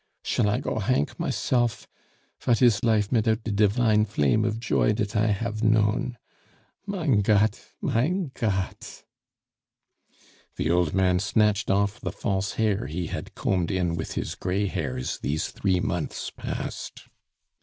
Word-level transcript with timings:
Shall 0.23 0.49
I 0.49 0.59
go 0.59 0.79
hank 0.79 1.19
myself? 1.19 1.87
Vat 2.39 2.59
is 2.63 2.83
life 2.83 3.11
midout 3.11 3.43
de 3.43 3.51
divine 3.51 4.05
flame 4.05 4.45
of 4.45 4.59
joy 4.59 4.93
dat 4.93 5.15
I 5.15 5.27
have 5.27 5.61
known? 5.61 6.17
Mein 6.87 7.21
Gott, 7.21 7.61
mein 7.83 8.31
Gott!" 8.33 9.03
The 10.55 10.71
old 10.71 10.95
man 10.95 11.19
snatched 11.19 11.69
off 11.69 11.99
the 12.01 12.11
false 12.11 12.53
hair 12.53 12.87
he 12.87 13.05
had 13.13 13.35
combed 13.35 13.69
in 13.69 13.95
with 13.95 14.13
his 14.13 14.33
gray 14.33 14.65
hairs 14.65 15.19
these 15.19 15.49
three 15.51 15.79
months 15.79 16.31
past. 16.31 17.07